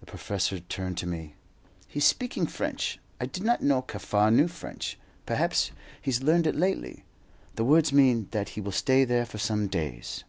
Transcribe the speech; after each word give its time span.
The 0.00 0.04
professor 0.04 0.58
turned 0.60 0.98
to 0.98 1.06
me. 1.06 1.32
"He's 1.86 2.04
speaking 2.04 2.46
French. 2.46 2.98
I 3.18 3.24
did 3.24 3.42
not 3.44 3.62
know 3.62 3.80
Kaffar 3.80 4.30
knew 4.30 4.46
French; 4.46 4.98
perhaps 5.24 5.70
he's 6.02 6.22
learned 6.22 6.46
it 6.46 6.54
lately. 6.54 7.04
The 7.56 7.64
words 7.64 7.90
mean 7.90 8.28
that 8.32 8.50
he 8.50 8.60
will 8.60 8.72
stay 8.72 9.06
there 9.06 9.24
for 9.24 9.38
some 9.38 9.66
days." 9.66 10.24